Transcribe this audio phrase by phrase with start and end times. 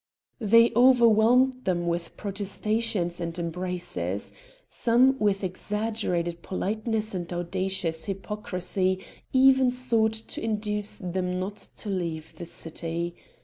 [0.39, 4.33] They overwhelmed them with protestations and embraces.
[4.67, 8.97] Some with exaggerated politeness and audacious hypocrisy
[9.31, 13.15] even sought to induce them not to leave the city.